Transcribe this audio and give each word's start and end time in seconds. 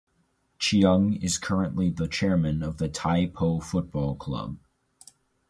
Cheung 0.57 1.15
is 1.21 1.37
currently 1.37 1.91
the 1.91 2.07
chairman 2.07 2.63
of 2.63 2.79
the 2.79 2.89
Tai 2.89 3.27
Po 3.27 3.59
Football 3.59 4.15
Club. 4.15 4.57